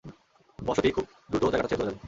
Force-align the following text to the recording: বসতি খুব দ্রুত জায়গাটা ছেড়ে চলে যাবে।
বসতি 0.59 0.89
খুব 0.91 1.05
দ্রুত 1.29 1.43
জায়গাটা 1.43 1.69
ছেড়ে 1.69 1.79
চলে 1.79 1.87
যাবে। 1.87 1.99